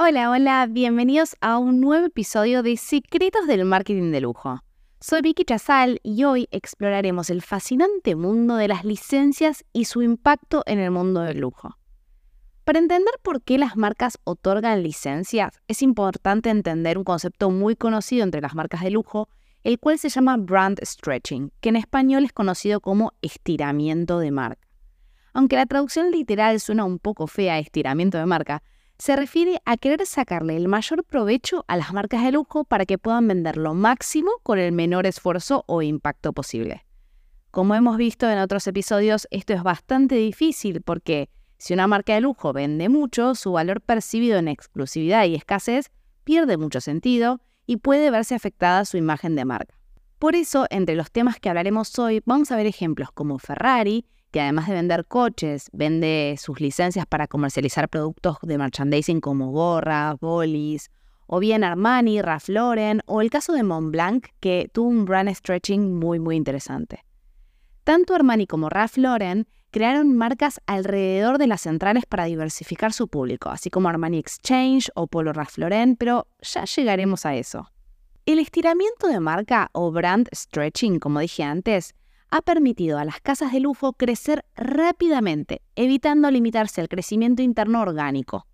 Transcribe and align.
Hola, 0.00 0.30
hola, 0.30 0.68
bienvenidos 0.70 1.34
a 1.40 1.58
un 1.58 1.80
nuevo 1.80 2.06
episodio 2.06 2.62
de 2.62 2.76
Secretos 2.76 3.48
del 3.48 3.64
Marketing 3.64 4.12
de 4.12 4.20
Lujo. 4.20 4.62
Soy 5.00 5.22
Vicky 5.22 5.42
Chazal 5.44 5.98
y 6.04 6.22
hoy 6.22 6.46
exploraremos 6.52 7.30
el 7.30 7.42
fascinante 7.42 8.14
mundo 8.14 8.54
de 8.54 8.68
las 8.68 8.84
licencias 8.84 9.64
y 9.72 9.86
su 9.86 10.02
impacto 10.02 10.62
en 10.66 10.78
el 10.78 10.92
mundo 10.92 11.22
del 11.22 11.40
lujo. 11.40 11.76
Para 12.62 12.78
entender 12.78 13.12
por 13.22 13.42
qué 13.42 13.58
las 13.58 13.76
marcas 13.76 14.18
otorgan 14.22 14.84
licencias, 14.84 15.60
es 15.66 15.82
importante 15.82 16.48
entender 16.48 16.96
un 16.96 17.02
concepto 17.02 17.50
muy 17.50 17.74
conocido 17.74 18.22
entre 18.22 18.40
las 18.40 18.54
marcas 18.54 18.82
de 18.82 18.92
lujo, 18.92 19.28
el 19.64 19.80
cual 19.80 19.98
se 19.98 20.10
llama 20.10 20.36
brand 20.36 20.78
stretching, 20.80 21.50
que 21.60 21.70
en 21.70 21.76
español 21.76 22.24
es 22.24 22.32
conocido 22.32 22.80
como 22.80 23.14
estiramiento 23.20 24.20
de 24.20 24.30
marca. 24.30 24.68
Aunque 25.32 25.56
la 25.56 25.66
traducción 25.66 26.12
literal 26.12 26.60
suena 26.60 26.84
un 26.84 27.00
poco 27.00 27.26
fea, 27.26 27.58
estiramiento 27.58 28.16
de 28.16 28.26
marca, 28.26 28.62
se 28.98 29.14
refiere 29.14 29.60
a 29.64 29.76
querer 29.76 30.04
sacarle 30.06 30.56
el 30.56 30.68
mayor 30.68 31.04
provecho 31.04 31.64
a 31.68 31.76
las 31.76 31.92
marcas 31.92 32.24
de 32.24 32.32
lujo 32.32 32.64
para 32.64 32.84
que 32.84 32.98
puedan 32.98 33.28
vender 33.28 33.56
lo 33.56 33.74
máximo 33.74 34.30
con 34.42 34.58
el 34.58 34.72
menor 34.72 35.06
esfuerzo 35.06 35.64
o 35.66 35.82
impacto 35.82 36.32
posible. 36.32 36.84
Como 37.50 37.74
hemos 37.74 37.96
visto 37.96 38.28
en 38.28 38.38
otros 38.38 38.66
episodios, 38.66 39.28
esto 39.30 39.54
es 39.54 39.62
bastante 39.62 40.16
difícil 40.16 40.82
porque 40.82 41.30
si 41.58 41.74
una 41.74 41.86
marca 41.86 42.14
de 42.14 42.20
lujo 42.20 42.52
vende 42.52 42.88
mucho, 42.88 43.34
su 43.34 43.52
valor 43.52 43.80
percibido 43.80 44.38
en 44.38 44.48
exclusividad 44.48 45.24
y 45.26 45.36
escasez 45.36 45.90
pierde 46.24 46.56
mucho 46.56 46.80
sentido 46.80 47.40
y 47.66 47.78
puede 47.78 48.10
verse 48.10 48.34
afectada 48.34 48.84
su 48.84 48.96
imagen 48.96 49.36
de 49.36 49.44
marca. 49.44 49.78
Por 50.18 50.34
eso, 50.34 50.66
entre 50.70 50.96
los 50.96 51.12
temas 51.12 51.38
que 51.38 51.48
hablaremos 51.48 51.96
hoy, 51.98 52.22
vamos 52.26 52.50
a 52.50 52.56
ver 52.56 52.66
ejemplos 52.66 53.12
como 53.12 53.38
Ferrari, 53.38 54.04
que 54.30 54.40
además 54.40 54.68
de 54.68 54.74
vender 54.74 55.06
coches, 55.06 55.68
vende 55.72 56.36
sus 56.38 56.60
licencias 56.60 57.06
para 57.06 57.26
comercializar 57.26 57.88
productos 57.88 58.36
de 58.42 58.58
merchandising 58.58 59.20
como 59.20 59.50
gorras, 59.50 60.18
bolis, 60.20 60.90
o 61.26 61.40
bien 61.40 61.64
Armani, 61.64 62.22
Ralph 62.22 62.48
Lauren, 62.48 63.02
o 63.06 63.20
el 63.20 63.30
caso 63.30 63.52
de 63.52 63.62
Montblanc, 63.62 64.26
que 64.40 64.70
tuvo 64.72 64.88
un 64.88 65.04
brand 65.04 65.32
stretching 65.34 65.94
muy 65.94 66.18
muy 66.18 66.36
interesante. 66.36 67.04
Tanto 67.84 68.14
Armani 68.14 68.46
como 68.46 68.68
Ralph 68.68 68.96
Lauren 68.96 69.46
crearon 69.70 70.16
marcas 70.16 70.60
alrededor 70.66 71.38
de 71.38 71.46
las 71.46 71.62
centrales 71.62 72.06
para 72.06 72.24
diversificar 72.24 72.92
su 72.92 73.08
público, 73.08 73.50
así 73.50 73.70
como 73.70 73.88
Armani 73.88 74.18
Exchange 74.18 74.90
o 74.94 75.06
Polo 75.06 75.32
Ralph 75.32 75.58
Lauren, 75.58 75.96
pero 75.96 76.26
ya 76.40 76.64
llegaremos 76.64 77.26
a 77.26 77.34
eso. 77.34 77.70
El 78.26 78.38
estiramiento 78.38 79.08
de 79.08 79.20
marca 79.20 79.70
o 79.72 79.90
brand 79.90 80.28
stretching, 80.34 80.98
como 80.98 81.20
dije 81.20 81.42
antes, 81.42 81.94
ha 82.30 82.42
permitido 82.42 82.98
a 82.98 83.04
las 83.04 83.20
casas 83.20 83.52
de 83.52 83.60
lujo 83.60 83.92
crecer 83.92 84.44
rápidamente, 84.54 85.62
evitando 85.76 86.30
limitarse 86.30 86.80
al 86.80 86.88
crecimiento 86.88 87.42
interno 87.42 87.80
orgánico. 87.80 88.46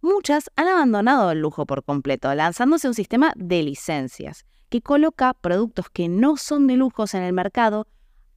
Muchas 0.00 0.50
han 0.56 0.66
abandonado 0.66 1.30
el 1.30 1.40
lujo 1.40 1.64
por 1.64 1.84
completo, 1.84 2.34
lanzándose 2.34 2.88
un 2.88 2.94
sistema 2.94 3.32
de 3.36 3.62
licencias, 3.62 4.44
que 4.68 4.82
coloca 4.82 5.34
productos 5.34 5.90
que 5.90 6.08
no 6.08 6.36
son 6.36 6.66
de 6.66 6.76
lujos 6.76 7.14
en 7.14 7.22
el 7.22 7.32
mercado 7.32 7.86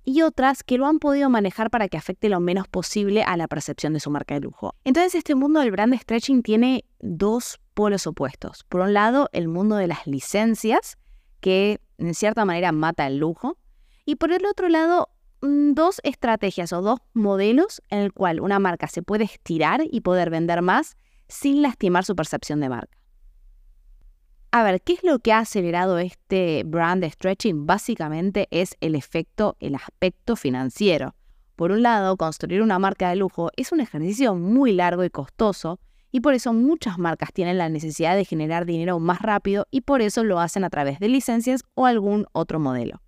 y 0.04 0.22
otras 0.22 0.64
que 0.64 0.78
lo 0.78 0.86
han 0.86 1.00
podido 1.00 1.30
manejar 1.30 1.72
para 1.72 1.88
que 1.88 1.98
afecte 1.98 2.30
lo 2.30 2.40
menos 2.40 2.68
posible 2.68 3.24
a 3.24 3.36
la 3.38 3.48
percepción 3.48 3.94
de 3.94 4.00
su 4.00 4.12
marca 4.12 4.36
de 4.36 4.42
lujo. 4.42 4.76
Entonces 4.84 5.16
este 5.16 5.34
mundo 5.34 5.60
del 5.60 5.72
brand 5.72 6.00
stretching 6.00 6.44
tiene 6.44 6.86
dos 7.00 7.60
polos 7.74 8.06
opuestos. 8.06 8.64
Por 8.70 8.82
un 8.82 8.94
lado, 8.94 9.30
el 9.34 9.48
mundo 9.48 9.76
de 9.76 9.88
las 9.88 10.06
licencias, 10.06 10.98
que 11.40 11.82
en 11.98 12.14
cierta 12.14 12.46
manera 12.46 12.72
mata 12.72 13.08
el 13.08 13.18
lujo, 13.18 13.58
y 14.06 14.16
por 14.16 14.32
el 14.32 14.46
otro 14.46 14.70
lado, 14.70 15.10
mm, 15.42 15.74
dos 15.74 16.00
estrategias 16.04 16.72
o 16.74 16.82
dos 16.82 17.00
modelos 17.14 17.82
en 17.90 18.00
el 18.00 18.14
cual 18.14 18.40
una 18.40 18.60
marca 18.60 18.88
se 18.88 19.02
puede 19.02 19.26
estirar 19.26 19.82
y 19.90 20.02
poder 20.02 20.30
vender 20.30 20.62
más 20.62 20.96
sin 21.28 21.62
lastimar 21.62 22.06
su 22.06 22.16
percepción 22.16 22.60
de 22.60 22.70
marca. 22.70 22.98
A 24.52 24.64
ver, 24.64 24.82
¿qué 24.82 24.94
es 24.94 25.04
lo 25.04 25.20
que 25.20 25.34
ha 25.34 25.40
acelerado 25.40 25.98
este 25.98 26.64
brand 26.66 27.04
stretching? 27.04 27.66
Básicamente 27.66 28.48
es 28.52 28.78
el 28.80 28.96
efecto, 28.96 29.58
el 29.60 29.76
aspecto 29.76 30.38
financiero. 30.38 31.14
Por 31.58 31.72
un 31.72 31.82
lado, 31.82 32.16
construir 32.16 32.62
una 32.62 32.80
marca 32.80 33.10
de 33.10 33.18
lujo 33.18 33.50
es 33.58 33.72
un 33.72 33.82
ejercicio 33.82 34.36
muy 34.36 34.72
largo 34.72 35.04
y 35.04 35.10
costoso 35.10 35.80
y 36.12 36.22
por 36.22 36.34
eso 36.34 36.54
muchas 36.54 36.98
marcas 36.98 37.34
tienen 37.34 37.58
la 37.58 37.68
necesidad 37.68 38.16
de 38.16 38.24
generar 38.24 38.66
dinero 38.66 39.00
más 39.00 39.22
rápido 39.22 39.68
y 39.72 39.82
por 39.82 40.02
eso 40.02 40.24
lo 40.24 40.40
hacen 40.40 40.64
a 40.64 40.70
través 40.70 41.00
de 41.00 41.10
licencias 41.10 41.64
o 41.74 41.86
algún 41.86 42.26
otro 42.32 42.58
modelo. 42.58 43.02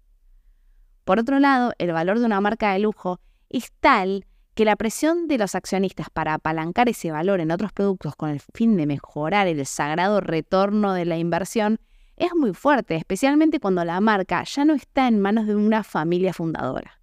Por 1.07 1.19
otro 1.19 1.39
lado, 1.39 1.71
el 1.77 1.93
valor 1.93 2.19
de 2.19 2.25
una 2.25 2.41
marca 2.41 2.73
de 2.73 2.79
lujo 2.79 3.21
es 3.47 3.71
tal 3.79 4.25
que 4.55 4.65
la 4.65 4.75
presión 4.75 5.29
de 5.29 5.37
los 5.37 5.55
accionistas 5.55 6.09
para 6.09 6.33
apalancar 6.33 6.89
ese 6.89 7.11
valor 7.11 7.39
en 7.39 7.49
otros 7.49 7.71
productos 7.71 8.13
con 8.17 8.29
el 8.29 8.41
fin 8.53 8.75
de 8.75 8.87
mejorar 8.87 9.47
el 9.47 9.65
sagrado 9.65 10.19
retorno 10.19 10.91
de 10.91 11.05
la 11.05 11.17
inversión 11.17 11.79
es 12.17 12.35
muy 12.35 12.53
fuerte, 12.53 12.97
especialmente 12.97 13.61
cuando 13.61 13.85
la 13.85 14.01
marca 14.01 14.43
ya 14.43 14.65
no 14.65 14.73
está 14.73 15.07
en 15.07 15.21
manos 15.21 15.47
de 15.47 15.55
una 15.55 15.85
familia 15.85 16.33
fundadora. 16.33 16.99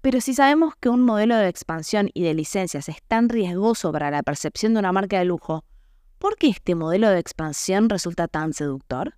Pero 0.00 0.20
si 0.20 0.32
sabemos 0.32 0.74
que 0.78 0.88
un 0.88 1.02
modelo 1.02 1.34
de 1.36 1.48
expansión 1.48 2.10
y 2.14 2.22
de 2.22 2.34
licencias 2.34 2.88
es 2.88 3.02
tan 3.08 3.28
riesgoso 3.28 3.90
para 3.90 4.12
la 4.12 4.22
percepción 4.22 4.72
de 4.72 4.78
una 4.78 4.92
marca 4.92 5.18
de 5.18 5.24
lujo, 5.24 5.64
¿por 6.20 6.36
qué 6.36 6.46
este 6.46 6.76
modelo 6.76 7.10
de 7.10 7.18
expansión 7.18 7.88
resulta 7.88 8.28
tan 8.28 8.52
seductor? 8.52 9.16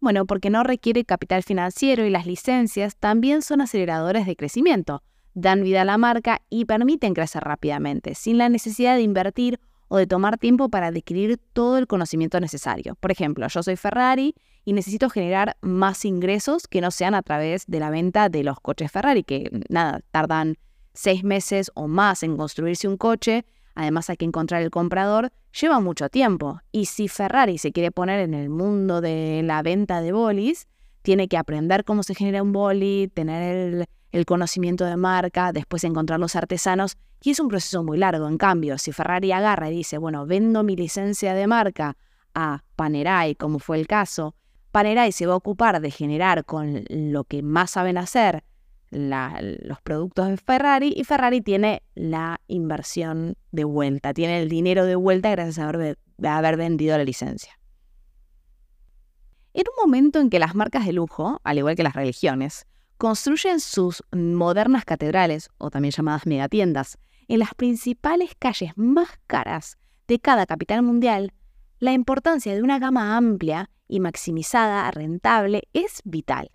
Bueno, 0.00 0.26
porque 0.26 0.50
no 0.50 0.62
requiere 0.62 1.04
capital 1.04 1.42
financiero 1.42 2.04
y 2.04 2.10
las 2.10 2.26
licencias 2.26 2.96
también 2.96 3.42
son 3.42 3.60
aceleradores 3.60 4.26
de 4.26 4.36
crecimiento, 4.36 5.02
dan 5.34 5.62
vida 5.62 5.82
a 5.82 5.84
la 5.84 5.98
marca 5.98 6.42
y 6.50 6.64
permiten 6.66 7.14
crecer 7.14 7.42
rápidamente, 7.42 8.14
sin 8.14 8.38
la 8.38 8.48
necesidad 8.48 8.96
de 8.96 9.02
invertir 9.02 9.58
o 9.88 9.96
de 9.96 10.06
tomar 10.06 10.36
tiempo 10.38 10.68
para 10.68 10.88
adquirir 10.88 11.38
todo 11.52 11.78
el 11.78 11.86
conocimiento 11.86 12.40
necesario. 12.40 12.96
Por 12.96 13.10
ejemplo, 13.10 13.46
yo 13.48 13.62
soy 13.62 13.76
Ferrari 13.76 14.34
y 14.64 14.72
necesito 14.72 15.08
generar 15.08 15.56
más 15.60 16.04
ingresos 16.04 16.66
que 16.66 16.80
no 16.80 16.90
sean 16.90 17.14
a 17.14 17.22
través 17.22 17.66
de 17.66 17.80
la 17.80 17.90
venta 17.90 18.28
de 18.28 18.42
los 18.42 18.60
coches 18.60 18.90
Ferrari, 18.90 19.22
que 19.22 19.50
nada, 19.68 20.00
tardan 20.10 20.56
seis 20.92 21.22
meses 21.24 21.70
o 21.74 21.88
más 21.88 22.22
en 22.22 22.36
construirse 22.36 22.88
un 22.88 22.96
coche 22.96 23.44
además 23.76 24.10
hay 24.10 24.16
que 24.16 24.24
encontrar 24.24 24.62
el 24.62 24.70
comprador, 24.70 25.30
lleva 25.60 25.80
mucho 25.80 26.08
tiempo. 26.08 26.60
Y 26.72 26.86
si 26.86 27.08
Ferrari 27.08 27.58
se 27.58 27.72
quiere 27.72 27.90
poner 27.90 28.20
en 28.20 28.34
el 28.34 28.48
mundo 28.48 29.00
de 29.00 29.42
la 29.44 29.62
venta 29.62 30.00
de 30.00 30.12
bolis, 30.12 30.66
tiene 31.02 31.28
que 31.28 31.36
aprender 31.36 31.84
cómo 31.84 32.02
se 32.02 32.14
genera 32.14 32.42
un 32.42 32.52
boli, 32.52 33.10
tener 33.14 33.86
el, 34.12 34.26
conocimiento 34.26 34.84
de 34.84 34.96
marca, 34.96 35.52
después 35.52 35.84
encontrar 35.84 36.18
los 36.18 36.36
artesanos, 36.36 36.96
y 37.22 37.30
es 37.30 37.40
un 37.40 37.48
proceso 37.48 37.84
muy 37.84 37.98
largo. 37.98 38.28
En 38.28 38.38
cambio, 38.38 38.78
si 38.78 38.92
Ferrari 38.92 39.30
agarra 39.30 39.70
y 39.70 39.76
dice, 39.76 39.98
bueno, 39.98 40.26
vendo 40.26 40.62
mi 40.62 40.74
licencia 40.74 41.34
de 41.34 41.46
marca 41.46 41.96
a 42.34 42.64
Panerai, 42.76 43.34
como 43.34 43.58
fue 43.58 43.78
el 43.78 43.86
caso, 43.86 44.34
Panerai 44.72 45.12
se 45.12 45.26
va 45.26 45.34
a 45.34 45.36
ocupar 45.36 45.80
de 45.80 45.90
generar 45.90 46.44
con 46.44 46.84
lo 46.88 47.24
que 47.24 47.42
más 47.42 47.72
saben 47.72 47.98
hacer 47.98 48.42
los 48.90 49.80
productos 49.82 50.28
de 50.28 50.36
Ferrari 50.36 50.92
y 50.96 51.04
Ferrari 51.04 51.40
tiene 51.40 51.82
la 51.94 52.40
inversión 52.46 53.36
de 53.52 53.64
vuelta, 53.64 54.14
tiene 54.14 54.40
el 54.40 54.48
dinero 54.48 54.84
de 54.84 54.96
vuelta 54.96 55.30
gracias 55.30 55.58
a 55.58 55.68
haber, 55.68 55.98
a 56.22 56.38
haber 56.38 56.56
vendido 56.56 56.96
la 56.96 57.04
licencia. 57.04 57.58
En 59.54 59.64
un 59.68 59.90
momento 59.90 60.20
en 60.20 60.30
que 60.30 60.38
las 60.38 60.54
marcas 60.54 60.86
de 60.86 60.92
lujo, 60.92 61.40
al 61.42 61.58
igual 61.58 61.76
que 61.76 61.82
las 61.82 61.94
religiones, 61.94 62.66
construyen 62.98 63.60
sus 63.60 64.02
modernas 64.12 64.84
catedrales, 64.84 65.48
o 65.58 65.70
también 65.70 65.92
llamadas 65.92 66.26
megatiendas, 66.26 66.98
en 67.28 67.40
las 67.40 67.54
principales 67.54 68.30
calles 68.38 68.72
más 68.76 69.08
caras 69.26 69.78
de 70.08 70.18
cada 70.18 70.46
capital 70.46 70.82
mundial, 70.82 71.32
la 71.78 71.92
importancia 71.92 72.54
de 72.54 72.62
una 72.62 72.78
gama 72.78 73.16
amplia 73.16 73.70
y 73.88 74.00
maximizada, 74.00 74.90
rentable, 74.90 75.64
es 75.72 76.00
vital. 76.04 76.50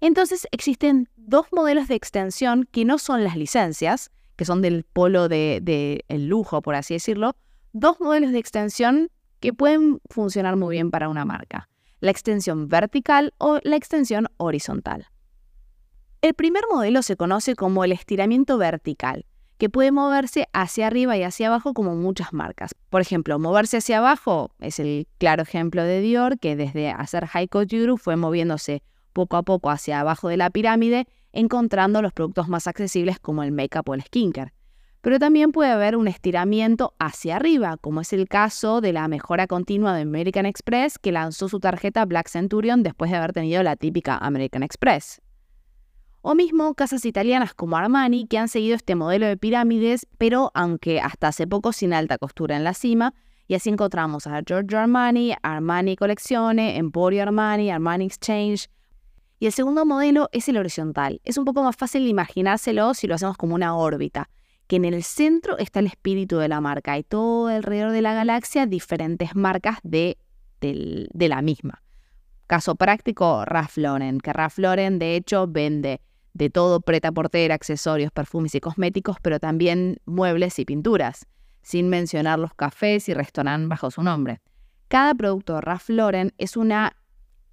Entonces 0.00 0.46
existen 0.52 1.08
dos 1.16 1.46
modelos 1.52 1.88
de 1.88 1.94
extensión 1.94 2.68
que 2.70 2.84
no 2.84 2.98
son 2.98 3.24
las 3.24 3.36
licencias, 3.36 4.10
que 4.36 4.44
son 4.44 4.62
del 4.62 4.84
polo 4.84 5.28
del 5.28 5.64
de, 5.64 6.04
lujo, 6.08 6.62
por 6.62 6.74
así 6.76 6.94
decirlo, 6.94 7.34
dos 7.72 8.00
modelos 8.00 8.32
de 8.32 8.38
extensión 8.38 9.10
que 9.40 9.52
pueden 9.52 10.00
funcionar 10.08 10.56
muy 10.56 10.76
bien 10.76 10.90
para 10.90 11.08
una 11.08 11.24
marca, 11.24 11.68
la 12.00 12.10
extensión 12.10 12.68
vertical 12.68 13.34
o 13.38 13.58
la 13.62 13.76
extensión 13.76 14.28
horizontal. 14.36 15.06
El 16.22 16.34
primer 16.34 16.64
modelo 16.70 17.02
se 17.02 17.16
conoce 17.16 17.54
como 17.54 17.84
el 17.84 17.92
estiramiento 17.92 18.58
vertical, 18.58 19.26
que 19.58 19.68
puede 19.68 19.90
moverse 19.90 20.48
hacia 20.52 20.86
arriba 20.86 21.16
y 21.16 21.24
hacia 21.24 21.48
abajo 21.48 21.74
como 21.74 21.96
muchas 21.96 22.32
marcas. 22.32 22.74
Por 22.90 23.00
ejemplo, 23.00 23.38
moverse 23.40 23.78
hacia 23.78 23.98
abajo 23.98 24.52
es 24.60 24.78
el 24.78 25.08
claro 25.18 25.42
ejemplo 25.42 25.82
de 25.82 26.00
Dior, 26.00 26.38
que 26.38 26.54
desde 26.54 26.90
hacer 26.90 27.26
high 27.26 27.48
couture 27.48 27.96
fue 27.96 28.16
moviéndose 28.16 28.82
poco 29.12 29.36
a 29.36 29.42
poco 29.42 29.70
hacia 29.70 30.00
abajo 30.00 30.28
de 30.28 30.36
la 30.36 30.50
pirámide, 30.50 31.06
encontrando 31.32 32.02
los 32.02 32.12
productos 32.12 32.48
más 32.48 32.66
accesibles 32.66 33.18
como 33.18 33.42
el 33.42 33.52
make-up 33.52 33.88
o 33.88 33.94
el 33.94 34.02
skincare. 34.02 34.52
Pero 35.00 35.18
también 35.18 35.52
puede 35.52 35.70
haber 35.70 35.96
un 35.96 36.08
estiramiento 36.08 36.94
hacia 36.98 37.36
arriba, 37.36 37.76
como 37.76 38.00
es 38.00 38.12
el 38.12 38.28
caso 38.28 38.80
de 38.80 38.92
la 38.92 39.06
mejora 39.06 39.46
continua 39.46 39.94
de 39.94 40.02
American 40.02 40.44
Express, 40.44 40.98
que 40.98 41.12
lanzó 41.12 41.48
su 41.48 41.60
tarjeta 41.60 42.04
Black 42.04 42.28
Centurion 42.28 42.82
después 42.82 43.10
de 43.10 43.16
haber 43.16 43.32
tenido 43.32 43.62
la 43.62 43.76
típica 43.76 44.18
American 44.18 44.62
Express. 44.62 45.20
O 46.20 46.34
mismo 46.34 46.74
casas 46.74 47.04
italianas 47.04 47.54
como 47.54 47.76
Armani, 47.76 48.26
que 48.26 48.38
han 48.38 48.48
seguido 48.48 48.74
este 48.74 48.96
modelo 48.96 49.26
de 49.26 49.36
pirámides, 49.36 50.06
pero 50.18 50.50
aunque 50.52 51.00
hasta 51.00 51.28
hace 51.28 51.46
poco 51.46 51.72
sin 51.72 51.92
alta 51.92 52.18
costura 52.18 52.56
en 52.56 52.64
la 52.64 52.74
cima, 52.74 53.14
Y 53.50 53.54
así 53.54 53.70
encontramos 53.70 54.26
a 54.26 54.42
Giorgio 54.42 54.78
Armani, 54.78 55.34
Armani 55.42 55.96
Collezione, 55.96 56.76
Emporio 56.76 57.22
Armani, 57.22 57.70
Armani 57.70 58.04
Exchange. 58.04 58.68
Y 59.38 59.46
el 59.46 59.52
segundo 59.52 59.86
modelo 59.86 60.28
es 60.32 60.48
el 60.48 60.56
horizontal. 60.56 61.20
Es 61.24 61.38
un 61.38 61.44
poco 61.44 61.62
más 61.62 61.76
fácil 61.76 62.02
de 62.04 62.10
imaginárselo 62.10 62.94
si 62.94 63.06
lo 63.06 63.14
hacemos 63.14 63.36
como 63.36 63.54
una 63.54 63.76
órbita, 63.76 64.28
que 64.66 64.76
en 64.76 64.84
el 64.84 65.02
centro 65.04 65.58
está 65.58 65.80
el 65.80 65.86
espíritu 65.86 66.38
de 66.38 66.48
la 66.48 66.60
marca 66.60 66.98
y 66.98 67.04
todo 67.04 67.48
alrededor 67.48 67.92
de 67.92 68.02
la 68.02 68.14
galaxia 68.14 68.66
diferentes 68.66 69.36
marcas 69.36 69.78
de, 69.82 70.18
de 70.60 71.28
la 71.28 71.40
misma. 71.40 71.82
Caso 72.48 72.74
práctico, 72.74 73.44
Ralph 73.44 73.76
Lauren, 73.76 74.20
que 74.20 74.32
Ralph 74.32 74.58
Lauren 74.58 74.98
de 74.98 75.16
hecho 75.16 75.46
vende 75.46 76.00
de 76.32 76.50
todo 76.50 76.80
preta 76.80 77.12
portera, 77.12 77.54
accesorios, 77.54 78.10
perfumes 78.10 78.54
y 78.54 78.60
cosméticos, 78.60 79.16
pero 79.22 79.38
también 79.38 79.98
muebles 80.06 80.58
y 80.58 80.64
pinturas 80.64 81.26
sin 81.62 81.88
mencionar 81.88 82.38
los 82.38 82.54
cafés 82.54 83.08
y 83.08 83.14
restaurantes 83.14 83.68
bajo 83.68 83.90
su 83.90 84.02
nombre. 84.02 84.40
Cada 84.88 85.14
producto 85.14 85.56
de 85.56 85.60
Ralph 85.60 85.90
Lauren 85.90 86.32
es 86.38 86.56
una 86.56 86.96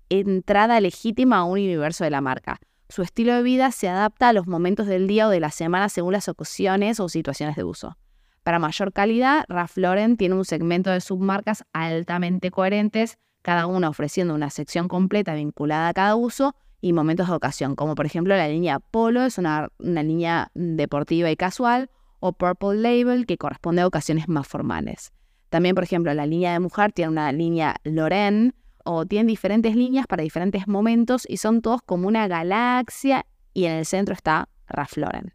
entrada 0.09 0.79
legítima 0.79 1.37
a 1.37 1.43
un 1.43 1.53
universo 1.53 2.03
de 2.03 2.09
la 2.09 2.21
marca. 2.21 2.59
Su 2.89 3.01
estilo 3.01 3.33
de 3.33 3.43
vida 3.43 3.71
se 3.71 3.89
adapta 3.89 4.29
a 4.29 4.33
los 4.33 4.47
momentos 4.47 4.87
del 4.87 5.07
día 5.07 5.27
o 5.27 5.31
de 5.31 5.39
la 5.39 5.51
semana 5.51 5.89
según 5.89 6.13
las 6.13 6.27
ocasiones 6.27 6.99
o 6.99 7.09
situaciones 7.09 7.55
de 7.55 7.63
uso. 7.63 7.97
Para 8.43 8.59
mayor 8.59 8.93
calidad, 8.93 9.45
Ralph 9.49 9.75
Lauren 9.77 10.17
tiene 10.17 10.35
un 10.35 10.45
segmento 10.45 10.91
de 10.91 11.01
submarcas 11.01 11.65
altamente 11.73 12.51
coherentes, 12.51 13.17
cada 13.41 13.65
una 13.65 13.89
ofreciendo 13.89 14.35
una 14.35 14.51
sección 14.51 14.87
completa 14.87 15.33
vinculada 15.33 15.89
a 15.89 15.93
cada 15.93 16.15
uso 16.15 16.55
y 16.79 16.93
momentos 16.93 17.27
de 17.27 17.33
ocasión, 17.33 17.75
como 17.75 17.95
por 17.95 18.05
ejemplo 18.05 18.35
la 18.35 18.47
línea 18.47 18.79
Polo 18.79 19.23
es 19.23 19.39
una, 19.39 19.69
una 19.79 20.03
línea 20.03 20.51
deportiva 20.53 21.31
y 21.31 21.35
casual, 21.35 21.89
o 22.19 22.33
Purple 22.33 22.75
Label, 22.75 23.25
que 23.25 23.37
corresponde 23.37 23.81
a 23.81 23.87
ocasiones 23.87 24.27
más 24.27 24.47
formales. 24.47 25.11
También, 25.49 25.73
por 25.73 25.83
ejemplo, 25.83 26.13
la 26.13 26.25
línea 26.25 26.53
de 26.53 26.59
mujer 26.59 26.91
tiene 26.91 27.11
una 27.11 27.31
línea 27.31 27.75
Loren, 27.83 28.53
o 28.85 29.05
tienen 29.05 29.27
diferentes 29.27 29.75
líneas 29.75 30.07
para 30.07 30.23
diferentes 30.23 30.67
momentos 30.67 31.25
y 31.27 31.37
son 31.37 31.61
todos 31.61 31.81
como 31.81 32.07
una 32.07 32.27
galaxia 32.27 33.25
y 33.53 33.65
en 33.65 33.73
el 33.73 33.85
centro 33.85 34.13
está 34.13 34.47
Ralph 34.67 34.95
Lauren. 34.97 35.33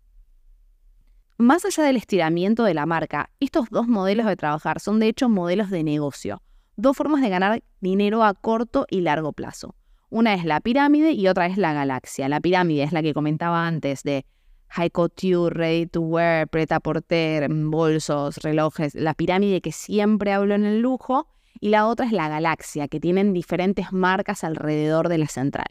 Más 1.37 1.64
allá 1.64 1.85
del 1.85 1.97
estiramiento 1.97 2.64
de 2.64 2.75
la 2.75 2.87
marca, 2.87 3.31
estos 3.41 3.69
dos 3.70 3.88
modelos 3.88 4.26
de 4.26 4.37
trabajar 4.37 4.81
son 4.81 5.00
de 5.00 5.08
hecho 5.08 5.29
modelos 5.29 5.70
de 5.70 5.82
negocio, 5.82 6.43
dos 6.76 6.97
formas 6.97 7.23
de 7.23 7.29
ganar 7.29 7.62
dinero 7.81 8.25
a 8.25 8.35
corto 8.35 8.87
y 8.88 9.00
largo 9.00 9.32
plazo. 9.32 9.75
Una 10.11 10.35
es 10.35 10.44
la 10.44 10.61
pirámide 10.61 11.12
y 11.12 11.29
otra 11.29 11.46
es 11.46 11.56
la 11.56 11.73
galaxia. 11.73 12.29
La 12.29 12.41
pirámide 12.41 12.82
es 12.82 12.93
la 12.93 13.03
que 13.03 13.14
comentaba 13.14 13.67
antes 13.67 14.03
de 14.03 14.26
high 14.69 14.91
couture, 14.91 15.55
ready 15.55 15.87
to 15.87 16.00
wear, 16.00 16.49
preta 16.49 16.81
porter, 16.81 17.49
bolsos, 17.49 18.38
relojes, 18.38 18.94
la 18.94 19.14
pirámide 19.14 19.61
que 19.61 19.73
siempre 19.73 20.32
hablo 20.32 20.55
en 20.55 20.64
el 20.64 20.81
lujo, 20.81 21.29
y 21.58 21.70
la 21.70 21.87
otra 21.87 22.06
es 22.06 22.12
la 22.12 22.29
galaxia, 22.29 22.88
que 22.88 23.00
tienen 23.00 23.32
diferentes 23.32 23.93
marcas 23.93 24.44
alrededor 24.44 25.08
de 25.08 25.19
la 25.19 25.26
central. 25.26 25.67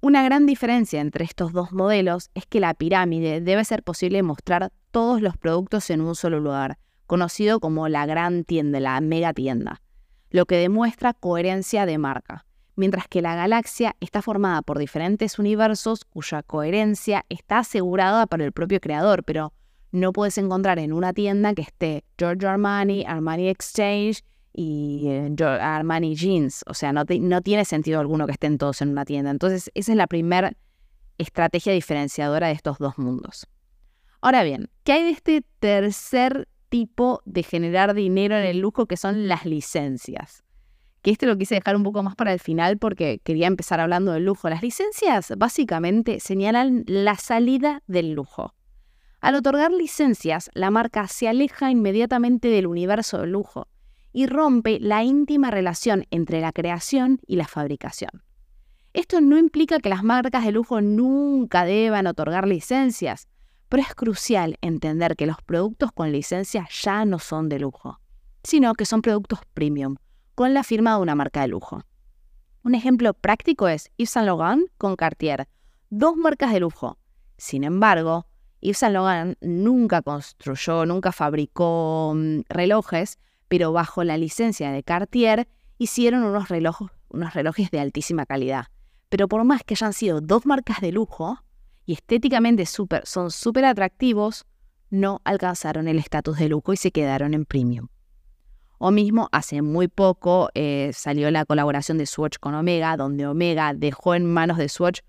Una 0.00 0.22
gran 0.22 0.46
diferencia 0.46 1.00
entre 1.00 1.24
estos 1.24 1.52
dos 1.52 1.72
modelos 1.72 2.30
es 2.34 2.46
que 2.46 2.60
la 2.60 2.74
pirámide 2.74 3.40
debe 3.40 3.64
ser 3.64 3.82
posible 3.82 4.22
mostrar 4.22 4.72
todos 4.90 5.22
los 5.22 5.36
productos 5.36 5.88
en 5.90 6.00
un 6.00 6.14
solo 6.14 6.40
lugar, 6.40 6.78
conocido 7.06 7.60
como 7.60 7.88
la 7.88 8.04
gran 8.04 8.44
tienda, 8.44 8.80
la 8.80 9.00
mega 9.00 9.32
tienda, 9.32 9.80
lo 10.30 10.46
que 10.46 10.56
demuestra 10.56 11.14
coherencia 11.14 11.86
de 11.86 11.98
marca 11.98 12.44
mientras 12.76 13.08
que 13.08 13.22
la 13.22 13.34
galaxia 13.34 13.96
está 14.00 14.22
formada 14.22 14.62
por 14.62 14.78
diferentes 14.78 15.38
universos 15.38 16.04
cuya 16.04 16.42
coherencia 16.42 17.24
está 17.28 17.58
asegurada 17.58 18.26
para 18.26 18.44
el 18.44 18.52
propio 18.52 18.80
creador, 18.80 19.24
pero 19.24 19.52
no 19.94 20.12
puedes 20.12 20.36
encontrar 20.38 20.80
en 20.80 20.92
una 20.92 21.12
tienda 21.12 21.54
que 21.54 21.62
esté 21.62 22.04
Giorgio 22.18 22.50
Armani, 22.50 23.04
Armani 23.06 23.48
Exchange 23.48 24.24
y 24.52 25.06
eh, 25.06 25.34
Armani 25.44 26.16
Jeans. 26.16 26.64
O 26.66 26.74
sea, 26.74 26.92
no, 26.92 27.04
no 27.08 27.40
tiene 27.42 27.64
sentido 27.64 28.00
alguno 28.00 28.26
que 28.26 28.32
estén 28.32 28.58
todos 28.58 28.82
en 28.82 28.88
una 28.88 29.04
tienda. 29.04 29.30
Entonces, 29.30 29.70
esa 29.74 29.92
es 29.92 29.96
la 29.96 30.08
primera 30.08 30.52
estrategia 31.16 31.72
diferenciadora 31.72 32.48
de 32.48 32.54
estos 32.54 32.78
dos 32.78 32.98
mundos. 32.98 33.46
Ahora 34.20 34.42
bien, 34.42 34.68
¿qué 34.82 34.92
hay 34.94 35.04
de 35.04 35.10
este 35.10 35.44
tercer 35.60 36.48
tipo 36.70 37.22
de 37.24 37.44
generar 37.44 37.94
dinero 37.94 38.36
en 38.36 38.46
el 38.46 38.58
lujo 38.58 38.86
que 38.86 38.96
son 38.96 39.28
las 39.28 39.46
licencias? 39.46 40.42
que 41.02 41.10
este 41.10 41.26
lo 41.26 41.36
quise 41.36 41.54
dejar 41.54 41.76
un 41.76 41.82
poco 41.82 42.02
más 42.02 42.16
para 42.16 42.32
el 42.32 42.40
final 42.40 42.78
porque 42.78 43.20
quería 43.22 43.46
empezar 43.46 43.78
hablando 43.78 44.12
del 44.12 44.24
lujo. 44.24 44.48
Las 44.48 44.62
licencias 44.62 45.34
básicamente 45.36 46.18
señalan 46.18 46.82
la 46.86 47.16
salida 47.16 47.82
del 47.86 48.12
lujo. 48.12 48.54
Al 49.24 49.36
otorgar 49.36 49.72
licencias, 49.72 50.50
la 50.52 50.70
marca 50.70 51.08
se 51.08 51.28
aleja 51.28 51.70
inmediatamente 51.70 52.48
del 52.48 52.66
universo 52.66 53.22
del 53.22 53.30
lujo 53.30 53.68
y 54.12 54.26
rompe 54.26 54.78
la 54.78 55.02
íntima 55.02 55.50
relación 55.50 56.04
entre 56.10 56.42
la 56.42 56.52
creación 56.52 57.22
y 57.26 57.36
la 57.36 57.48
fabricación. 57.48 58.22
Esto 58.92 59.22
no 59.22 59.38
implica 59.38 59.78
que 59.78 59.88
las 59.88 60.04
marcas 60.04 60.44
de 60.44 60.52
lujo 60.52 60.82
nunca 60.82 61.64
deban 61.64 62.06
otorgar 62.06 62.46
licencias, 62.46 63.26
pero 63.70 63.82
es 63.82 63.94
crucial 63.94 64.58
entender 64.60 65.16
que 65.16 65.24
los 65.24 65.40
productos 65.40 65.90
con 65.90 66.12
licencia 66.12 66.68
ya 66.70 67.06
no 67.06 67.18
son 67.18 67.48
de 67.48 67.60
lujo, 67.60 68.00
sino 68.42 68.74
que 68.74 68.84
son 68.84 69.00
productos 69.00 69.38
premium, 69.54 69.96
con 70.34 70.52
la 70.52 70.64
firma 70.64 70.96
de 70.96 71.00
una 71.00 71.14
marca 71.14 71.40
de 71.40 71.48
lujo. 71.48 71.82
Un 72.62 72.74
ejemplo 72.74 73.14
práctico 73.14 73.68
es 73.68 73.90
Yves 73.96 74.10
Saint 74.10 74.26
Laurent 74.26 74.68
con 74.76 74.96
Cartier, 74.96 75.48
dos 75.88 76.14
marcas 76.14 76.52
de 76.52 76.60
lujo. 76.60 76.98
Sin 77.38 77.64
embargo, 77.64 78.26
Yves 78.64 78.78
Saint 78.78 78.94
Laurent 78.94 79.36
nunca 79.42 80.00
construyó, 80.00 80.86
nunca 80.86 81.12
fabricó 81.12 82.14
mm, 82.16 82.40
relojes, 82.48 83.18
pero 83.46 83.72
bajo 83.72 84.04
la 84.04 84.16
licencia 84.16 84.72
de 84.72 84.82
Cartier 84.82 85.46
hicieron 85.76 86.24
unos, 86.24 86.48
relojes, 86.48 86.88
unos 87.10 87.34
relojes 87.34 87.70
de 87.70 87.80
altísima 87.80 88.24
calidad. 88.24 88.68
Pero 89.10 89.28
por 89.28 89.44
más 89.44 89.64
que 89.64 89.74
hayan 89.74 89.92
sido 89.92 90.22
dos 90.22 90.46
marcas 90.46 90.80
de 90.80 90.92
lujo 90.92 91.44
y 91.84 91.92
estéticamente 91.92 92.64
son 92.64 93.30
súper 93.30 93.66
atractivos, 93.66 94.46
no 94.88 95.20
alcanzaron 95.24 95.86
el 95.86 95.98
estatus 95.98 96.38
de 96.38 96.48
lujo 96.48 96.72
y 96.72 96.78
se 96.78 96.90
quedaron 96.90 97.34
en 97.34 97.44
premium. 97.44 97.88
O 98.78 98.90
mismo, 98.90 99.28
hace 99.30 99.60
muy 99.60 99.88
poco 99.88 100.48
eh, 100.54 100.90
salió 100.94 101.30
la 101.30 101.44
colaboración 101.44 101.98
de 101.98 102.06
Swatch 102.06 102.38
con 102.38 102.54
Omega, 102.54 102.96
donde 102.96 103.26
Omega 103.26 103.74
dejó 103.74 104.14
en 104.14 104.24
manos 104.24 104.56
de 104.56 104.70
Swatch 104.70 105.00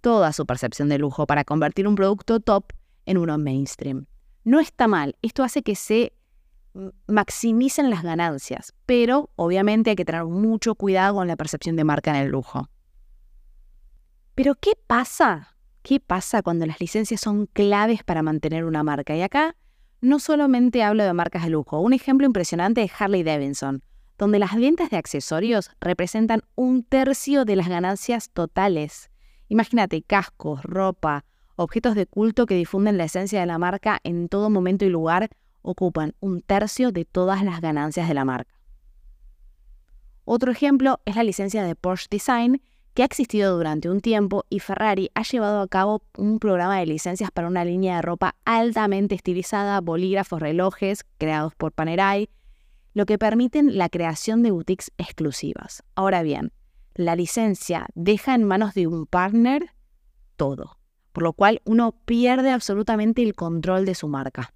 toda 0.00 0.32
su 0.32 0.46
percepción 0.46 0.88
de 0.88 0.98
lujo 0.98 1.28
para 1.28 1.44
convertir 1.44 1.86
un 1.86 1.94
producto 1.94 2.40
top 2.40 2.72
en 3.06 3.18
uno 3.18 3.38
mainstream. 3.38 4.06
No 4.44 4.60
está 4.60 4.88
mal, 4.88 5.16
esto 5.22 5.42
hace 5.42 5.62
que 5.62 5.74
se 5.74 6.12
maximicen 7.06 7.88
las 7.90 8.02
ganancias, 8.02 8.74
pero 8.84 9.30
obviamente 9.36 9.90
hay 9.90 9.96
que 9.96 10.04
tener 10.04 10.24
mucho 10.24 10.74
cuidado 10.74 11.14
con 11.14 11.28
la 11.28 11.36
percepción 11.36 11.76
de 11.76 11.84
marca 11.84 12.10
en 12.10 12.16
el 12.24 12.30
lujo. 12.30 12.68
Pero 14.34 14.56
¿qué 14.56 14.72
pasa? 14.86 15.56
¿Qué 15.82 16.00
pasa 16.00 16.42
cuando 16.42 16.66
las 16.66 16.80
licencias 16.80 17.20
son 17.20 17.46
claves 17.46 18.02
para 18.02 18.22
mantener 18.22 18.64
una 18.64 18.82
marca? 18.82 19.14
Y 19.14 19.22
acá 19.22 19.54
no 20.00 20.18
solamente 20.18 20.82
hablo 20.82 21.04
de 21.04 21.12
marcas 21.12 21.44
de 21.44 21.50
lujo, 21.50 21.80
un 21.80 21.92
ejemplo 21.92 22.26
impresionante 22.26 22.82
es 22.82 22.92
Harley 22.98 23.22
Davidson, 23.22 23.82
donde 24.18 24.38
las 24.38 24.54
ventas 24.54 24.90
de 24.90 24.96
accesorios 24.96 25.70
representan 25.80 26.42
un 26.56 26.82
tercio 26.84 27.44
de 27.44 27.56
las 27.56 27.68
ganancias 27.68 28.30
totales. 28.30 29.10
Imagínate 29.48 30.02
cascos, 30.02 30.62
ropa, 30.62 31.24
objetos 31.56 31.94
de 31.94 32.06
culto 32.06 32.46
que 32.46 32.54
difunden 32.54 32.98
la 32.98 33.04
esencia 33.04 33.40
de 33.40 33.46
la 33.46 33.58
marca 33.58 34.00
en 34.04 34.28
todo 34.28 34.50
momento 34.50 34.84
y 34.84 34.88
lugar 34.88 35.30
ocupan 35.62 36.14
un 36.20 36.42
tercio 36.42 36.92
de 36.92 37.04
todas 37.04 37.42
las 37.42 37.60
ganancias 37.60 38.08
de 38.08 38.14
la 38.14 38.24
marca. 38.24 38.54
Otro 40.24 40.50
ejemplo 40.50 41.00
es 41.04 41.16
la 41.16 41.22
licencia 41.22 41.64
de 41.64 41.74
Porsche 41.74 42.08
Design, 42.10 42.62
que 42.94 43.02
ha 43.02 43.06
existido 43.06 43.56
durante 43.56 43.90
un 43.90 44.00
tiempo 44.00 44.44
y 44.48 44.60
Ferrari 44.60 45.10
ha 45.14 45.22
llevado 45.22 45.60
a 45.60 45.68
cabo 45.68 46.02
un 46.16 46.38
programa 46.38 46.78
de 46.78 46.86
licencias 46.86 47.30
para 47.30 47.48
una 47.48 47.64
línea 47.64 47.96
de 47.96 48.02
ropa 48.02 48.36
altamente 48.44 49.16
estilizada, 49.16 49.80
bolígrafos, 49.80 50.40
relojes 50.40 51.04
creados 51.18 51.54
por 51.56 51.72
Panerai, 51.72 52.30
lo 52.94 53.04
que 53.06 53.18
permiten 53.18 53.76
la 53.76 53.88
creación 53.88 54.42
de 54.42 54.52
boutiques 54.52 54.92
exclusivas. 54.96 55.82
Ahora 55.96 56.22
bien, 56.22 56.52
la 56.94 57.16
licencia 57.16 57.88
deja 57.94 58.34
en 58.34 58.44
manos 58.44 58.74
de 58.74 58.86
un 58.86 59.06
partner 59.06 59.70
todo, 60.36 60.78
por 61.14 61.22
lo 61.22 61.32
cual 61.32 61.62
uno 61.64 61.92
pierde 62.04 62.50
absolutamente 62.50 63.22
el 63.22 63.36
control 63.36 63.86
de 63.86 63.94
su 63.94 64.08
marca. 64.08 64.52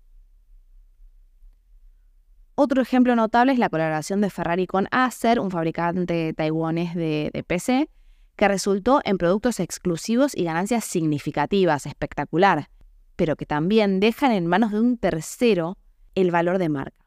Otro 2.56 2.82
ejemplo 2.82 3.14
notable 3.14 3.52
es 3.52 3.60
la 3.60 3.68
colaboración 3.68 4.20
de 4.20 4.28
Ferrari 4.28 4.66
con 4.66 4.88
Acer, 4.90 5.38
un 5.38 5.52
fabricante 5.52 6.34
taiwanés 6.34 6.96
de, 6.96 7.30
de 7.32 7.44
PC, 7.44 7.88
que 8.34 8.48
resultó 8.48 9.00
en 9.04 9.18
productos 9.18 9.60
exclusivos 9.60 10.36
y 10.36 10.42
ganancias 10.42 10.84
significativas, 10.84 11.86
espectacular, 11.86 12.68
pero 13.14 13.36
que 13.36 13.46
también 13.46 14.00
dejan 14.00 14.32
en 14.32 14.48
manos 14.48 14.72
de 14.72 14.80
un 14.80 14.98
tercero 14.98 15.78
el 16.16 16.32
valor 16.32 16.58
de 16.58 16.68
marca. 16.68 17.04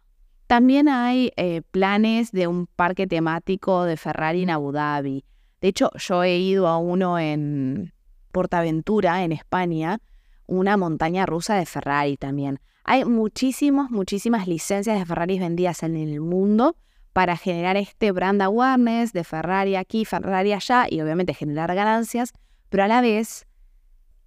También 0.48 0.88
hay 0.88 1.34
eh, 1.36 1.62
planes 1.72 2.32
de 2.32 2.48
un 2.48 2.68
parque 2.68 3.06
temático 3.06 3.84
de 3.84 3.98
Ferrari 3.98 4.44
en 4.44 4.50
Abu 4.50 4.72
Dhabi. 4.72 5.26
De 5.60 5.68
hecho, 5.68 5.92
yo 5.98 6.24
he 6.24 6.38
ido 6.38 6.70
a 6.70 6.78
uno 6.78 7.20
en 7.20 7.94
Portaventura, 8.32 9.24
en 9.24 9.32
España, 9.32 10.00
una 10.48 10.78
montaña 10.78 11.26
rusa 11.26 11.56
de 11.56 11.66
Ferrari 11.66 12.18
también. 12.18 12.60
Hay 12.84 13.06
muchísimas, 13.06 13.92
muchísimas 13.92 14.48
licencias 14.48 14.98
de 14.98 15.06
Ferrari 15.06 15.40
vendidas 15.40 15.84
en 15.84 15.96
el 15.96 16.20
mundo 16.20 16.76
para 17.14 17.38
generar 17.38 17.78
este 17.78 18.12
brand 18.12 18.42
awareness 18.42 19.14
de 19.14 19.24
Ferrari 19.24 19.76
aquí, 19.76 20.06
Ferrari 20.06 20.54
allá 20.54 20.88
y 20.90 21.02
obviamente 21.02 21.34
generar 21.34 21.74
ganancias, 21.76 22.34
pero 22.70 22.84
a 22.84 22.88
la 22.88 23.02
vez 23.02 23.46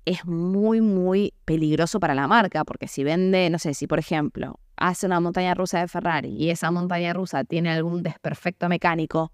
es 0.04 0.26
muy, 0.26 0.80
muy 0.80 1.32
peligroso 1.44 1.98
para 1.98 2.14
la 2.14 2.28
marca, 2.28 2.64
porque 2.64 2.88
si 2.88 3.04
vende, 3.04 3.48
no 3.50 3.58
sé, 3.58 3.74
si 3.74 3.86
por 3.86 3.98
ejemplo 3.98 4.60
hace 4.76 5.06
una 5.06 5.20
montaña 5.20 5.54
rusa 5.54 5.80
de 5.80 5.88
Ferrari 5.88 6.34
y 6.36 6.50
esa 6.50 6.70
montaña 6.70 7.12
rusa 7.12 7.44
tiene 7.44 7.70
algún 7.70 8.02
desperfecto 8.02 8.68
mecánico, 8.68 9.32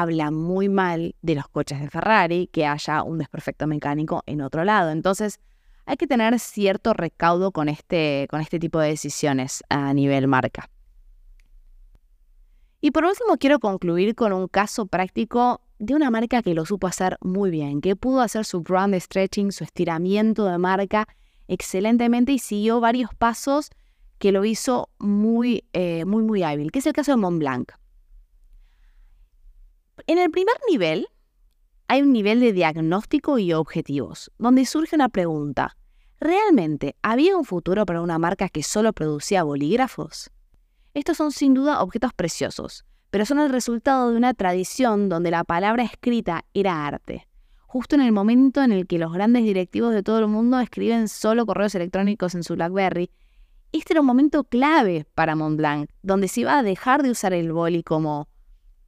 habla 0.00 0.30
muy 0.30 0.68
mal 0.68 1.14
de 1.22 1.34
los 1.34 1.48
coches 1.48 1.80
de 1.80 1.90
Ferrari 1.90 2.48
que 2.52 2.66
haya 2.66 3.02
un 3.02 3.18
desperfecto 3.18 3.66
mecánico 3.66 4.22
en 4.26 4.40
otro 4.40 4.64
lado. 4.64 4.90
Entonces, 4.90 5.40
hay 5.86 5.96
que 5.96 6.06
tener 6.06 6.38
cierto 6.38 6.92
recaudo 6.94 7.52
con 7.52 7.68
este, 7.68 8.26
con 8.30 8.40
este 8.40 8.58
tipo 8.58 8.78
de 8.78 8.88
decisiones 8.88 9.62
a 9.68 9.92
nivel 9.94 10.28
marca. 10.28 10.68
Y 12.80 12.92
por 12.92 13.04
último, 13.04 13.36
quiero 13.38 13.60
concluir 13.60 14.14
con 14.14 14.32
un 14.32 14.48
caso 14.48 14.86
práctico 14.86 15.60
de 15.78 15.94
una 15.94 16.10
marca 16.10 16.42
que 16.42 16.54
lo 16.54 16.64
supo 16.64 16.86
hacer 16.86 17.18
muy 17.20 17.50
bien, 17.50 17.80
que 17.80 17.96
pudo 17.96 18.20
hacer 18.20 18.44
su 18.44 18.62
brand 18.62 18.98
stretching, 18.98 19.52
su 19.52 19.64
estiramiento 19.64 20.46
de 20.46 20.58
marca 20.58 21.08
excelentemente 21.48 22.32
y 22.32 22.38
siguió 22.38 22.80
varios 22.80 23.14
pasos 23.14 23.70
que 24.18 24.32
lo 24.32 24.44
hizo 24.44 24.88
muy, 24.98 25.64
eh, 25.72 26.04
muy, 26.04 26.22
muy 26.22 26.42
hábil, 26.42 26.70
que 26.70 26.78
es 26.78 26.86
el 26.86 26.92
caso 26.92 27.12
de 27.12 27.16
Montblanc. 27.16 27.72
En 30.06 30.18
el 30.18 30.30
primer 30.30 30.54
nivel 30.70 31.08
hay 31.88 32.02
un 32.02 32.12
nivel 32.12 32.40
de 32.40 32.52
diagnóstico 32.52 33.38
y 33.38 33.52
objetivos, 33.52 34.30
donde 34.38 34.64
surge 34.64 34.94
una 34.94 35.08
pregunta. 35.08 35.76
¿Realmente 36.20 36.96
había 37.02 37.36
un 37.36 37.44
futuro 37.44 37.86
para 37.86 38.02
una 38.02 38.18
marca 38.18 38.48
que 38.48 38.62
solo 38.62 38.92
producía 38.92 39.42
bolígrafos? 39.42 40.30
Estos 40.94 41.16
son 41.16 41.32
sin 41.32 41.54
duda 41.54 41.82
objetos 41.82 42.12
preciosos, 42.14 42.84
pero 43.10 43.24
son 43.24 43.38
el 43.40 43.50
resultado 43.50 44.10
de 44.10 44.16
una 44.16 44.34
tradición 44.34 45.08
donde 45.08 45.30
la 45.30 45.44
palabra 45.44 45.82
escrita 45.82 46.44
era 46.54 46.86
arte. 46.86 47.26
Justo 47.66 47.94
en 47.94 48.02
el 48.02 48.12
momento 48.12 48.62
en 48.62 48.72
el 48.72 48.86
que 48.86 48.98
los 48.98 49.12
grandes 49.12 49.44
directivos 49.44 49.94
de 49.94 50.02
todo 50.02 50.18
el 50.18 50.26
mundo 50.28 50.60
escriben 50.60 51.08
solo 51.08 51.46
correos 51.46 51.74
electrónicos 51.74 52.34
en 52.34 52.42
su 52.42 52.54
BlackBerry, 52.54 53.10
este 53.72 53.92
era 53.92 54.00
un 54.00 54.06
momento 54.06 54.42
clave 54.42 55.06
para 55.14 55.36
Montblanc, 55.36 55.88
donde 56.02 56.26
se 56.26 56.40
iba 56.40 56.58
a 56.58 56.62
dejar 56.64 57.04
de 57.04 57.10
usar 57.10 57.32
el 57.32 57.52
boli 57.52 57.84
como, 57.84 58.28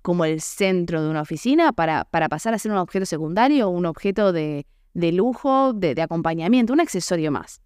como 0.02 0.24
el 0.24 0.40
centro 0.40 1.02
de 1.02 1.08
una 1.08 1.22
oficina 1.22 1.72
para, 1.72 2.04
para 2.04 2.28
pasar 2.28 2.54
a 2.54 2.58
ser 2.58 2.72
un 2.72 2.78
objeto 2.78 3.06
secundario, 3.06 3.68
un 3.68 3.86
objeto 3.86 4.32
de, 4.32 4.66
lujo, 4.94 5.72
de, 5.72 5.94
de 5.94 6.02
acompañamiento, 6.02 6.72
un 6.72 6.80
accesorio 6.80 7.30
más. 7.30 7.60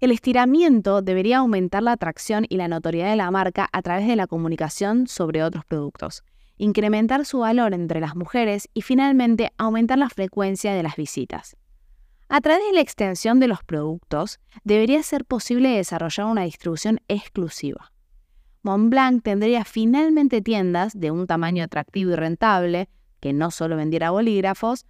El 0.00 0.12
estiramiento 0.12 1.02
debería 1.02 1.38
aumentar 1.38 1.82
la 1.82 1.92
atracción 1.92 2.46
y 2.48 2.56
la 2.56 2.68
notoriedad 2.68 3.10
de 3.10 3.16
la 3.16 3.30
marca 3.32 3.68
a 3.72 3.82
través 3.82 4.06
de 4.06 4.14
la 4.14 4.28
comunicación 4.28 5.08
sobre 5.08 5.42
otros 5.42 5.64
productos, 5.64 6.22
incrementar 6.56 7.24
su 7.24 7.40
valor 7.40 7.74
entre 7.74 8.00
las 8.00 8.14
mujeres 8.14 8.68
y 8.74 8.82
finalmente 8.82 9.50
aumentar 9.58 9.98
la 9.98 10.08
frecuencia 10.08 10.72
de 10.72 10.84
las 10.84 10.94
visitas. 10.94 11.56
A 12.28 12.40
través 12.42 12.62
de 12.66 12.74
la 12.74 12.80
extensión 12.82 13.40
de 13.40 13.48
los 13.48 13.64
productos, 13.64 14.38
debería 14.62 15.02
ser 15.02 15.24
posible 15.24 15.70
desarrollar 15.70 16.26
una 16.26 16.42
distribución 16.42 17.00
exclusiva. 17.08 17.90
Montblanc 18.62 19.22
tendría 19.22 19.64
finalmente 19.64 20.42
tiendas 20.42 20.98
de 20.98 21.10
un 21.10 21.26
tamaño 21.26 21.64
atractivo 21.64 22.12
y 22.12 22.16
rentable, 22.16 22.88
que 23.20 23.32
no 23.32 23.50
solo 23.50 23.76
vendiera 23.76 24.10
bolígrafos, 24.10 24.86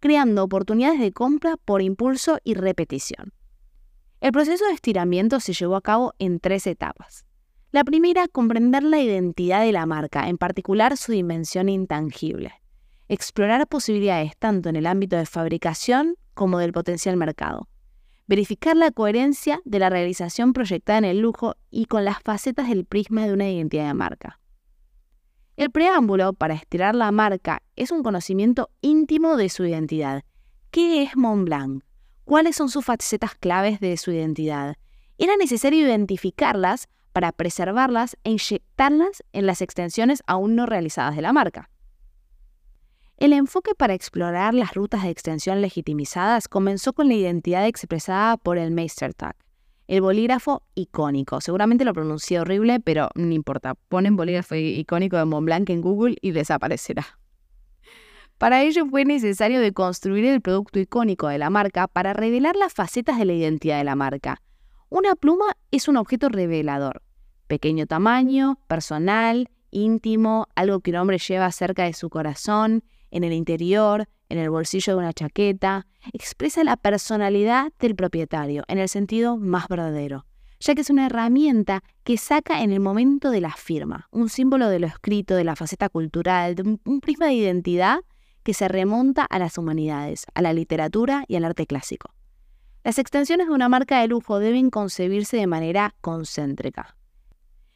creando 0.00 0.44
oportunidades 0.44 1.00
de 1.00 1.12
compra 1.12 1.56
por 1.56 1.82
impulso 1.82 2.38
y 2.42 2.54
repetición. 2.54 3.32
El 4.20 4.32
proceso 4.32 4.64
de 4.66 4.72
estiramiento 4.72 5.40
se 5.40 5.52
llevó 5.52 5.76
a 5.76 5.80
cabo 5.80 6.14
en 6.18 6.40
tres 6.40 6.66
etapas. 6.66 7.26
La 7.72 7.84
primera, 7.84 8.28
comprender 8.28 8.82
la 8.82 9.00
identidad 9.00 9.62
de 9.62 9.72
la 9.72 9.86
marca, 9.86 10.28
en 10.28 10.38
particular 10.38 10.96
su 10.96 11.12
dimensión 11.12 11.68
intangible. 11.68 12.52
Explorar 13.08 13.66
posibilidades 13.66 14.36
tanto 14.38 14.68
en 14.68 14.76
el 14.76 14.86
ámbito 14.86 15.16
de 15.16 15.26
fabricación 15.26 16.16
como 16.34 16.58
del 16.58 16.72
potencial 16.72 17.16
mercado. 17.16 17.68
Verificar 18.32 18.78
la 18.78 18.90
coherencia 18.90 19.60
de 19.66 19.78
la 19.78 19.90
realización 19.90 20.54
proyectada 20.54 20.96
en 20.96 21.04
el 21.04 21.18
lujo 21.18 21.54
y 21.68 21.84
con 21.84 22.06
las 22.06 22.22
facetas 22.22 22.66
del 22.66 22.86
prisma 22.86 23.26
de 23.26 23.34
una 23.34 23.50
identidad 23.50 23.88
de 23.88 23.92
marca. 23.92 24.40
El 25.58 25.70
preámbulo 25.70 26.32
para 26.32 26.54
estirar 26.54 26.94
la 26.94 27.12
marca 27.12 27.60
es 27.76 27.90
un 27.90 28.02
conocimiento 28.02 28.70
íntimo 28.80 29.36
de 29.36 29.50
su 29.50 29.66
identidad. 29.66 30.24
¿Qué 30.70 31.02
es 31.02 31.14
Montblanc? 31.14 31.84
cuáles 32.24 32.56
son 32.56 32.70
sus 32.70 32.86
facetas 32.86 33.34
claves 33.34 33.80
de 33.80 33.98
su 33.98 34.12
identidad. 34.12 34.76
Era 35.18 35.36
necesario 35.36 35.86
identificarlas 35.86 36.88
para 37.12 37.32
preservarlas 37.32 38.16
e 38.24 38.30
inyectarlas 38.30 39.22
en 39.34 39.44
las 39.44 39.60
extensiones 39.60 40.22
aún 40.26 40.56
no 40.56 40.64
realizadas 40.64 41.16
de 41.16 41.20
la 41.20 41.34
marca. 41.34 41.68
El 43.22 43.32
enfoque 43.32 43.76
para 43.76 43.94
explorar 43.94 44.52
las 44.52 44.74
rutas 44.74 45.04
de 45.04 45.10
extensión 45.10 45.60
legitimizadas 45.60 46.48
comenzó 46.48 46.92
con 46.92 47.06
la 47.06 47.14
identidad 47.14 47.68
expresada 47.68 48.36
por 48.36 48.58
el 48.58 48.72
Meistertag, 48.72 49.36
el 49.86 50.00
bolígrafo 50.00 50.64
icónico. 50.74 51.40
Seguramente 51.40 51.84
lo 51.84 51.94
pronuncié 51.94 52.40
horrible, 52.40 52.80
pero 52.80 53.10
no 53.14 53.32
importa. 53.32 53.76
Ponen 53.76 54.16
bolígrafo 54.16 54.56
icónico 54.56 55.18
de 55.18 55.24
Montblanc 55.24 55.70
en 55.70 55.82
Google 55.82 56.16
y 56.20 56.32
desaparecerá. 56.32 57.20
Para 58.38 58.64
ello 58.64 58.86
fue 58.86 59.04
necesario 59.04 59.60
deconstruir 59.60 60.24
el 60.24 60.40
producto 60.40 60.80
icónico 60.80 61.28
de 61.28 61.38
la 61.38 61.48
marca 61.48 61.86
para 61.86 62.14
revelar 62.14 62.56
las 62.56 62.72
facetas 62.72 63.20
de 63.20 63.24
la 63.24 63.34
identidad 63.34 63.78
de 63.78 63.84
la 63.84 63.94
marca. 63.94 64.42
Una 64.88 65.14
pluma 65.14 65.56
es 65.70 65.86
un 65.86 65.96
objeto 65.96 66.28
revelador. 66.28 67.02
Pequeño 67.46 67.86
tamaño, 67.86 68.58
personal, 68.66 69.48
íntimo, 69.70 70.48
algo 70.56 70.80
que 70.80 70.90
un 70.90 70.96
hombre 70.96 71.18
lleva 71.18 71.52
cerca 71.52 71.84
de 71.84 71.92
su 71.92 72.10
corazón, 72.10 72.82
en 73.12 73.22
el 73.22 73.32
interior, 73.32 74.08
en 74.28 74.38
el 74.38 74.50
bolsillo 74.50 74.94
de 74.94 74.98
una 74.98 75.12
chaqueta, 75.12 75.86
expresa 76.12 76.64
la 76.64 76.76
personalidad 76.76 77.72
del 77.78 77.94
propietario 77.94 78.64
en 78.66 78.78
el 78.78 78.88
sentido 78.88 79.36
más 79.36 79.68
verdadero, 79.68 80.26
ya 80.58 80.74
que 80.74 80.80
es 80.80 80.90
una 80.90 81.06
herramienta 81.06 81.84
que 82.02 82.16
saca 82.16 82.62
en 82.62 82.72
el 82.72 82.80
momento 82.80 83.30
de 83.30 83.40
la 83.40 83.52
firma, 83.52 84.08
un 84.10 84.28
símbolo 84.28 84.68
de 84.68 84.80
lo 84.80 84.86
escrito, 84.86 85.36
de 85.36 85.44
la 85.44 85.54
faceta 85.54 85.88
cultural, 85.88 86.54
de 86.54 86.62
un, 86.62 87.00
prisma 87.00 87.26
de 87.26 87.34
identidad 87.34 88.00
que 88.42 88.54
se 88.54 88.66
remonta 88.66 89.24
a 89.24 89.38
las 89.38 89.58
humanidades, 89.58 90.26
a 90.34 90.42
la 90.42 90.52
literatura 90.52 91.24
y 91.28 91.36
al 91.36 91.44
arte 91.44 91.66
clásico. 91.66 92.12
Las 92.84 92.98
extensiones 92.98 93.46
de 93.46 93.52
una 93.52 93.68
marca 93.68 94.00
de 94.00 94.08
lujo 94.08 94.40
deben 94.40 94.70
concebirse 94.70 95.36
de 95.36 95.46
manera 95.46 95.94
concéntrica. 96.00 96.96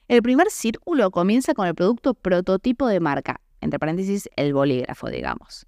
El 0.08 0.22
primer 0.22 0.50
círculo 0.50 1.10
comienza 1.10 1.54
con 1.54 1.66
el 1.66 1.74
producto 1.74 2.14
prototipo 2.14 2.86
de 2.86 3.00
marca, 3.00 3.40
entre 3.66 3.78
paréntesis 3.78 4.30
el 4.36 4.54
bolígrafo, 4.54 5.08
digamos, 5.08 5.66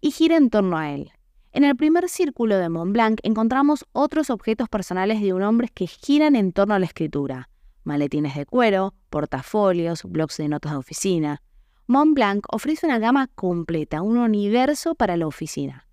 y 0.00 0.12
gira 0.12 0.36
en 0.36 0.50
torno 0.50 0.78
a 0.78 0.92
él. 0.92 1.10
En 1.52 1.64
el 1.64 1.74
primer 1.74 2.08
círculo 2.08 2.56
de 2.56 2.68
Montblanc 2.68 3.18
encontramos 3.24 3.84
otros 3.92 4.30
objetos 4.30 4.68
personales 4.68 5.20
de 5.20 5.34
un 5.34 5.42
hombre 5.42 5.68
que 5.68 5.88
giran 5.88 6.36
en 6.36 6.52
torno 6.52 6.74
a 6.74 6.78
la 6.78 6.86
escritura, 6.86 7.48
maletines 7.82 8.36
de 8.36 8.46
cuero, 8.46 8.94
portafolios, 9.10 10.04
blocs 10.04 10.36
de 10.36 10.48
notas 10.48 10.72
de 10.72 10.78
oficina, 10.78 11.42
Montblanc 11.88 12.46
ofrece 12.54 12.86
una 12.86 13.00
gama 13.00 13.26
completa, 13.34 14.00
un 14.00 14.16
universo 14.16 14.94
para 14.94 15.16
la 15.16 15.26
oficina. 15.26 15.88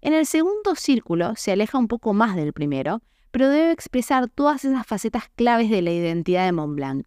En 0.00 0.14
el 0.14 0.26
segundo 0.26 0.74
círculo 0.74 1.34
se 1.36 1.52
aleja 1.52 1.78
un 1.78 1.86
poco 1.86 2.12
más 2.12 2.34
del 2.34 2.52
primero, 2.52 3.02
pero 3.30 3.48
debe 3.48 3.70
expresar 3.70 4.28
todas 4.28 4.64
esas 4.64 4.84
facetas 4.84 5.28
claves 5.36 5.70
de 5.70 5.80
la 5.82 5.92
identidad 5.92 6.44
de 6.44 6.50
Montblanc. 6.50 7.06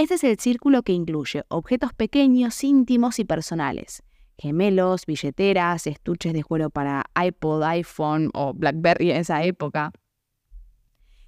Este 0.00 0.14
es 0.14 0.24
el 0.24 0.38
círculo 0.38 0.82
que 0.82 0.92
incluye 0.92 1.44
objetos 1.48 1.92
pequeños, 1.92 2.64
íntimos 2.64 3.18
y 3.18 3.24
personales, 3.24 4.02
gemelos, 4.38 5.04
billeteras, 5.04 5.86
estuches 5.86 6.32
de 6.32 6.42
cuero 6.42 6.70
para 6.70 7.04
iPod, 7.22 7.62
iPhone 7.64 8.30
o 8.32 8.54
BlackBerry 8.54 9.10
en 9.10 9.18
esa 9.18 9.44
época. 9.44 9.92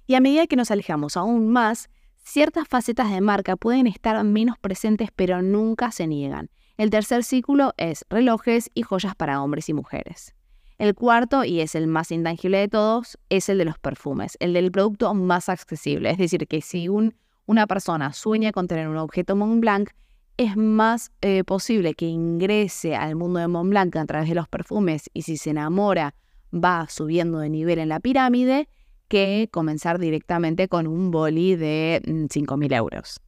Y 0.07 0.15
a 0.15 0.19
medida 0.19 0.47
que 0.47 0.55
nos 0.55 0.71
alejamos 0.71 1.17
aún 1.17 1.49
más, 1.49 1.89
Ciertas 2.25 2.69
facetas 2.69 3.11
de 3.11 3.19
marca 3.19 3.57
pueden 3.57 3.85
estar 3.85 4.23
menos 4.23 4.57
presentes 4.57 5.09
pero 5.13 5.41
nunca 5.41 5.91
se 5.91 6.07
niegan. 6.07 6.49
El 6.77 6.89
tercer 6.89 7.23
círculo 7.23 7.73
es 7.77 8.05
relojes 8.09 8.71
y 8.73 8.81
joyas 8.81 9.13
para 9.13 9.43
hombres 9.43 9.67
y 9.67 9.73
mujeres. 9.73 10.33
El 10.77 10.95
cuarto, 10.95 11.43
y 11.43 11.59
es 11.59 11.75
el 11.75 11.85
más 11.85 12.11
intangible 12.11 12.59
de 12.59 12.69
todos, 12.69 13.19
es 13.29 13.49
el 13.49 13.57
de 13.57 13.65
los 13.65 13.77
perfumes, 13.77 14.37
el 14.39 14.53
del 14.53 14.71
producto 14.71 15.13
más 15.13 15.49
accesible. 15.49 16.09
Es 16.11 16.17
decir, 16.17 16.47
que 16.47 16.61
si 16.61 16.87
una 17.45 17.67
persona 17.67 18.13
sueña 18.13 18.51
con 18.51 18.67
tener 18.67 18.87
un 18.87 18.97
objeto 18.97 19.35
Montblanc, 19.35 19.89
es 20.37 20.57
más 20.57 21.11
eh, 21.21 21.43
posible 21.43 21.93
que 21.93 22.07
ingrese 22.07 22.95
al 22.95 23.15
mundo 23.15 23.39
de 23.39 23.47
Montblanc 23.47 23.95
a 23.95 24.05
través 24.05 24.29
de 24.29 24.35
los 24.35 24.47
perfumes 24.47 25.09
y 25.13 25.21
si 25.23 25.37
se 25.37 25.51
enamora 25.51 26.15
va 26.53 26.87
subiendo 26.89 27.39
de 27.39 27.49
nivel 27.49 27.79
en 27.79 27.89
la 27.89 27.99
pirámide 27.99 28.67
que 29.07 29.49
comenzar 29.51 29.99
directamente 29.99 30.67
con 30.67 30.87
un 30.87 31.11
boli 31.11 31.55
de 31.55 32.01
5.000 32.03 32.57
mm, 32.57 32.73
euros. 32.73 33.19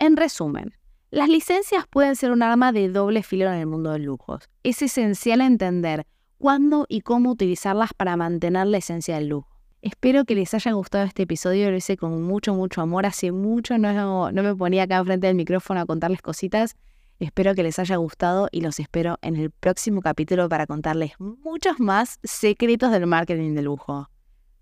En 0.00 0.16
resumen, 0.16 0.74
las 1.10 1.28
licencias 1.28 1.86
pueden 1.88 2.16
ser 2.16 2.32
un 2.32 2.42
arma 2.42 2.72
de 2.72 2.88
doble 2.88 3.22
filo 3.22 3.48
en 3.48 3.58
el 3.58 3.66
mundo 3.66 3.92
del 3.92 4.02
lujo. 4.02 4.38
Es 4.62 4.82
esencial 4.82 5.40
entender 5.40 6.06
cuándo 6.38 6.86
y 6.88 7.00
cómo 7.00 7.30
utilizarlas 7.30 7.94
para 7.94 8.16
mantener 8.16 8.66
la 8.66 8.78
esencia 8.78 9.16
del 9.16 9.28
lujo. 9.28 9.57
Espero 9.80 10.24
que 10.24 10.34
les 10.34 10.52
haya 10.54 10.72
gustado 10.72 11.04
este 11.04 11.22
episodio, 11.22 11.70
lo 11.70 11.76
hice 11.76 11.96
con 11.96 12.22
mucho, 12.22 12.52
mucho 12.54 12.80
amor. 12.80 13.06
Hace 13.06 13.30
mucho 13.30 13.78
no, 13.78 14.32
no 14.32 14.42
me 14.42 14.54
ponía 14.54 14.84
acá 14.84 14.96
enfrente 14.96 15.28
del 15.28 15.36
micrófono 15.36 15.80
a 15.80 15.86
contarles 15.86 16.20
cositas. 16.20 16.76
Espero 17.20 17.54
que 17.54 17.62
les 17.62 17.78
haya 17.78 17.96
gustado 17.96 18.48
y 18.50 18.60
los 18.60 18.78
espero 18.80 19.18
en 19.22 19.36
el 19.36 19.50
próximo 19.50 20.00
capítulo 20.02 20.48
para 20.48 20.66
contarles 20.66 21.12
muchos 21.18 21.80
más 21.80 22.18
secretos 22.22 22.92
del 22.92 23.06
marketing 23.06 23.54
de 23.54 23.62
lujo. 23.62 24.08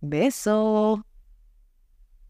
Beso. 0.01 1.05